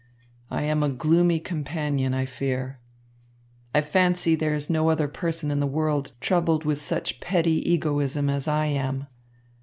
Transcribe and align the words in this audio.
I 0.49 0.63
am 0.63 0.81
a 0.81 0.89
gloomy 0.89 1.39
companion, 1.39 2.11
I 2.11 2.25
fear. 2.25 2.79
I 3.75 3.81
fancy 3.81 4.33
there 4.33 4.55
is 4.55 4.67
no 4.67 4.89
other 4.89 5.07
person 5.07 5.51
in 5.51 5.59
the 5.59 5.67
world 5.67 6.13
troubled 6.19 6.65
with 6.65 6.81
such 6.81 7.19
petty 7.19 7.61
egoism 7.71 8.27
as 8.27 8.47
I 8.47 8.65
am. 8.65 9.05